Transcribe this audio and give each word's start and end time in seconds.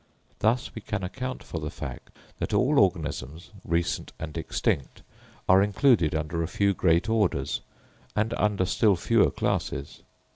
Thus, 0.39 0.73
we 0.73 0.81
can 0.81 1.03
account 1.03 1.43
for 1.43 1.59
the 1.59 1.69
fact 1.69 2.09
that 2.39 2.55
all 2.55 2.79
organisms, 2.79 3.51
recent 3.63 4.13
and 4.17 4.35
extinct, 4.35 5.03
are 5.47 5.61
included 5.61 6.15
under 6.15 6.41
a 6.41 6.47
few 6.47 6.73
great 6.73 7.07
orders 7.07 7.61
and 8.15 8.33
under 8.33 8.65
still 8.65 8.95
fewer 8.95 9.29
classes. 9.29 10.01